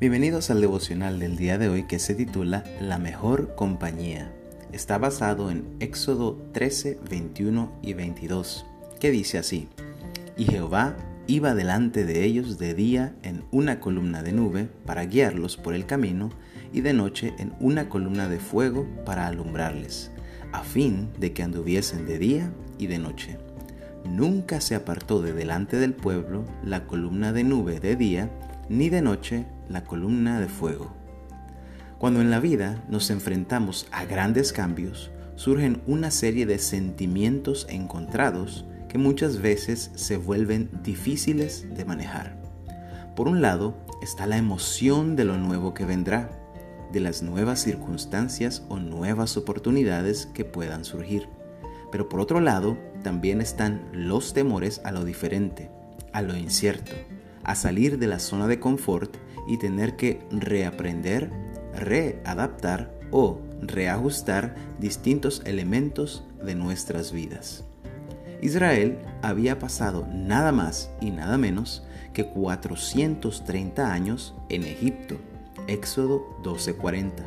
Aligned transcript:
Bienvenidos 0.00 0.48
al 0.48 0.62
devocional 0.62 1.18
del 1.18 1.36
día 1.36 1.58
de 1.58 1.68
hoy 1.68 1.82
que 1.82 1.98
se 1.98 2.14
titula 2.14 2.64
La 2.80 2.96
mejor 2.96 3.54
compañía. 3.54 4.32
Está 4.72 4.96
basado 4.96 5.50
en 5.50 5.76
Éxodo 5.78 6.38
13, 6.52 6.98
21 7.10 7.70
y 7.82 7.92
22, 7.92 8.64
que 8.98 9.10
dice 9.10 9.36
así, 9.36 9.68
Y 10.38 10.46
Jehová 10.46 10.96
iba 11.26 11.54
delante 11.54 12.06
de 12.06 12.24
ellos 12.24 12.56
de 12.56 12.72
día 12.72 13.14
en 13.22 13.44
una 13.50 13.78
columna 13.78 14.22
de 14.22 14.32
nube 14.32 14.70
para 14.86 15.04
guiarlos 15.04 15.58
por 15.58 15.74
el 15.74 15.84
camino, 15.84 16.30
y 16.72 16.80
de 16.80 16.94
noche 16.94 17.34
en 17.36 17.52
una 17.60 17.90
columna 17.90 18.26
de 18.26 18.38
fuego 18.38 18.86
para 19.04 19.26
alumbrarles, 19.26 20.12
a 20.52 20.62
fin 20.62 21.10
de 21.18 21.34
que 21.34 21.42
anduviesen 21.42 22.06
de 22.06 22.18
día 22.18 22.50
y 22.78 22.86
de 22.86 22.98
noche. 22.98 23.36
Nunca 24.06 24.62
se 24.62 24.74
apartó 24.74 25.20
de 25.20 25.34
delante 25.34 25.76
del 25.76 25.92
pueblo 25.92 26.46
la 26.64 26.86
columna 26.86 27.34
de 27.34 27.44
nube 27.44 27.80
de 27.80 27.96
día, 27.96 28.30
ni 28.70 28.88
de 28.88 29.02
noche 29.02 29.44
la 29.70 29.84
columna 29.84 30.40
de 30.40 30.48
fuego. 30.48 30.92
Cuando 31.98 32.20
en 32.20 32.30
la 32.30 32.40
vida 32.40 32.82
nos 32.88 33.10
enfrentamos 33.10 33.86
a 33.92 34.04
grandes 34.04 34.52
cambios, 34.52 35.10
surgen 35.36 35.82
una 35.86 36.10
serie 36.10 36.44
de 36.44 36.58
sentimientos 36.58 37.66
encontrados 37.70 38.66
que 38.88 38.98
muchas 38.98 39.40
veces 39.40 39.90
se 39.94 40.16
vuelven 40.16 40.70
difíciles 40.82 41.66
de 41.74 41.84
manejar. 41.84 42.36
Por 43.14 43.28
un 43.28 43.40
lado 43.40 43.76
está 44.02 44.26
la 44.26 44.36
emoción 44.36 45.14
de 45.14 45.24
lo 45.24 45.36
nuevo 45.36 45.74
que 45.74 45.84
vendrá, 45.84 46.30
de 46.92 47.00
las 47.00 47.22
nuevas 47.22 47.60
circunstancias 47.60 48.64
o 48.68 48.78
nuevas 48.78 49.36
oportunidades 49.36 50.26
que 50.26 50.44
puedan 50.44 50.84
surgir. 50.84 51.28
Pero 51.92 52.08
por 52.08 52.20
otro 52.20 52.40
lado 52.40 52.78
también 53.02 53.40
están 53.40 53.88
los 53.92 54.32
temores 54.32 54.80
a 54.84 54.90
lo 54.90 55.04
diferente, 55.04 55.70
a 56.12 56.22
lo 56.22 56.36
incierto, 56.36 56.92
a 57.44 57.54
salir 57.54 57.98
de 57.98 58.06
la 58.06 58.18
zona 58.18 58.48
de 58.48 58.58
confort 58.58 59.16
y 59.50 59.56
tener 59.56 59.96
que 59.96 60.20
reaprender, 60.30 61.28
readaptar 61.74 62.94
o 63.10 63.40
reajustar 63.60 64.54
distintos 64.78 65.42
elementos 65.44 66.22
de 66.40 66.54
nuestras 66.54 67.10
vidas. 67.10 67.64
Israel 68.40 68.98
había 69.22 69.58
pasado 69.58 70.06
nada 70.08 70.52
más 70.52 70.92
y 71.00 71.10
nada 71.10 71.36
menos 71.36 71.82
que 72.12 72.26
430 72.26 73.92
años 73.92 74.36
en 74.50 74.62
Egipto, 74.62 75.16
Éxodo 75.66 76.24
12:40. 76.44 77.24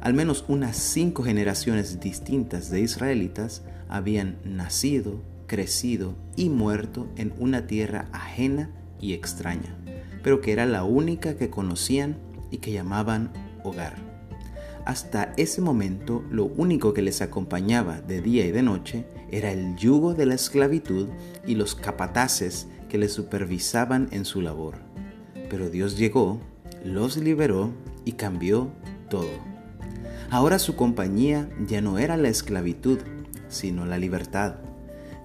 Al 0.00 0.12
menos 0.12 0.44
unas 0.48 0.76
cinco 0.76 1.22
generaciones 1.22 2.00
distintas 2.00 2.68
de 2.68 2.80
israelitas 2.80 3.62
habían 3.88 4.38
nacido, 4.44 5.22
crecido 5.46 6.16
y 6.34 6.48
muerto 6.48 7.06
en 7.16 7.32
una 7.38 7.68
tierra 7.68 8.08
ajena 8.12 8.70
y 9.00 9.12
extraña, 9.12 9.76
pero 10.24 10.40
que 10.40 10.52
era 10.52 10.66
la 10.66 10.82
única 10.82 11.36
que 11.36 11.50
conocían 11.50 12.16
y 12.50 12.56
que 12.56 12.72
llamaban 12.72 13.30
hogar. 13.62 13.94
Hasta 14.86 15.32
ese 15.36 15.60
momento 15.60 16.24
lo 16.30 16.46
único 16.46 16.92
que 16.94 17.02
les 17.02 17.22
acompañaba 17.22 18.00
de 18.00 18.20
día 18.20 18.44
y 18.44 18.50
de 18.50 18.62
noche 18.62 19.04
era 19.30 19.52
el 19.52 19.76
yugo 19.76 20.14
de 20.14 20.26
la 20.26 20.34
esclavitud 20.34 21.08
y 21.46 21.54
los 21.54 21.74
capataces 21.74 22.66
que 22.88 22.98
les 22.98 23.12
supervisaban 23.12 24.08
en 24.12 24.24
su 24.24 24.40
labor. 24.40 24.76
Pero 25.48 25.68
Dios 25.68 25.96
llegó, 25.96 26.40
los 26.84 27.16
liberó 27.18 27.72
y 28.04 28.12
cambió 28.12 28.70
todo. 29.08 29.30
Ahora 30.30 30.58
su 30.58 30.74
compañía 30.74 31.48
ya 31.66 31.80
no 31.80 31.98
era 31.98 32.16
la 32.16 32.28
esclavitud, 32.28 32.98
sino 33.48 33.84
la 33.84 33.98
libertad. 33.98 34.56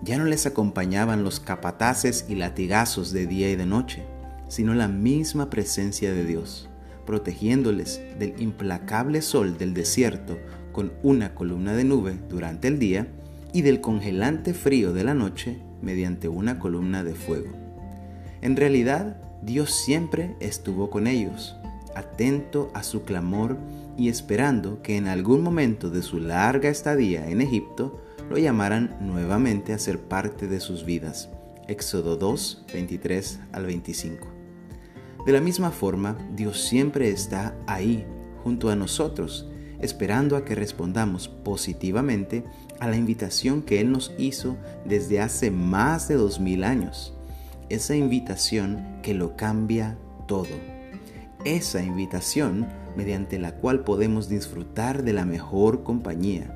Ya 0.03 0.17
no 0.17 0.25
les 0.25 0.45
acompañaban 0.45 1.23
los 1.23 1.39
capataces 1.39 2.25
y 2.29 2.35
latigazos 2.35 3.11
de 3.11 3.27
día 3.27 3.49
y 3.49 3.55
de 3.55 3.65
noche, 3.65 4.05
sino 4.49 4.73
la 4.73 4.89
misma 4.89 5.49
presencia 5.49 6.11
de 6.11 6.25
Dios, 6.25 6.67
protegiéndoles 7.05 8.01
del 8.19 8.33
implacable 8.39 9.21
sol 9.21 9.57
del 9.57 9.73
desierto 9.73 10.37
con 10.73 10.91
una 11.01 11.33
columna 11.33 11.73
de 11.73 11.85
nube 11.85 12.17
durante 12.27 12.67
el 12.67 12.77
día 12.77 13.07
y 13.53 13.61
del 13.61 13.79
congelante 13.81 14.53
frío 14.53 14.93
de 14.93 15.03
la 15.03 15.13
noche 15.13 15.57
mediante 15.81 16.27
una 16.27 16.59
columna 16.59 17.03
de 17.03 17.15
fuego. 17.15 17.51
En 18.41 18.55
realidad, 18.55 19.17
Dios 19.41 19.73
siempre 19.73 20.35
estuvo 20.39 20.89
con 20.89 21.07
ellos, 21.07 21.55
atento 21.95 22.71
a 22.73 22.83
su 22.83 23.03
clamor 23.03 23.57
y 23.97 24.09
esperando 24.09 24.81
que 24.81 24.97
en 24.97 25.07
algún 25.07 25.41
momento 25.41 25.89
de 25.89 26.01
su 26.01 26.19
larga 26.19 26.69
estadía 26.69 27.29
en 27.29 27.41
Egipto 27.41 28.01
lo 28.29 28.37
llamaran 28.37 28.95
nuevamente 29.01 29.73
a 29.73 29.79
ser 29.79 29.99
parte 29.99 30.47
de 30.47 30.59
sus 30.59 30.85
vidas. 30.85 31.29
Éxodo 31.67 32.15
2, 32.15 32.65
23 32.73 33.39
al 33.51 33.65
25. 33.65 34.38
De 35.25 35.31
la 35.33 35.41
misma 35.41 35.71
forma, 35.71 36.17
Dios 36.35 36.61
siempre 36.61 37.09
está 37.09 37.55
ahí, 37.67 38.05
junto 38.43 38.69
a 38.69 38.75
nosotros, 38.75 39.47
esperando 39.79 40.35
a 40.35 40.45
que 40.45 40.55
respondamos 40.55 41.27
positivamente 41.27 42.43
a 42.79 42.87
la 42.87 42.97
invitación 42.97 43.61
que 43.61 43.81
Él 43.81 43.91
nos 43.91 44.13
hizo 44.17 44.57
desde 44.85 45.19
hace 45.19 45.51
más 45.51 46.07
de 46.07 46.15
dos 46.15 46.39
mil 46.39 46.63
años. 46.63 47.13
Esa 47.69 47.95
invitación 47.95 48.99
que 49.03 49.13
lo 49.13 49.35
cambia 49.35 49.97
todo. 50.27 50.47
Esa 51.45 51.83
invitación 51.83 52.67
mediante 52.95 53.39
la 53.39 53.55
cual 53.55 53.83
podemos 53.83 54.29
disfrutar 54.29 55.03
de 55.03 55.13
la 55.13 55.25
mejor 55.25 55.83
compañía 55.83 56.55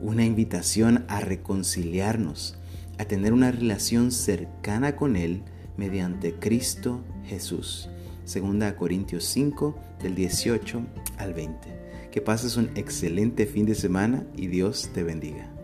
una 0.00 0.24
invitación 0.24 1.04
a 1.08 1.20
reconciliarnos, 1.20 2.56
a 2.98 3.04
tener 3.04 3.32
una 3.32 3.50
relación 3.50 4.10
cercana 4.10 4.96
con 4.96 5.16
Él 5.16 5.42
mediante 5.76 6.34
Cristo 6.34 7.00
Jesús. 7.24 7.88
Segunda 8.26 8.74
Corintios 8.74 9.24
5 9.24 9.78
del 10.02 10.16
18 10.16 10.82
al 11.16 11.32
20. 11.32 12.08
Que 12.10 12.20
pases 12.20 12.56
un 12.56 12.70
excelente 12.74 13.46
fin 13.46 13.66
de 13.66 13.76
semana 13.76 14.26
y 14.36 14.48
Dios 14.48 14.90
te 14.92 15.04
bendiga. 15.04 15.55